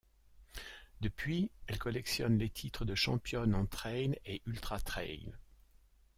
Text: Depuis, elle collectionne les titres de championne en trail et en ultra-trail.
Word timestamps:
Depuis, 1.01 1.51
elle 1.67 1.77
collectionne 1.77 2.39
les 2.39 2.49
titres 2.49 2.85
de 2.85 2.95
championne 2.95 3.53
en 3.53 3.67
trail 3.67 4.19
et 4.25 4.41
en 4.47 4.49
ultra-trail. 4.49 5.31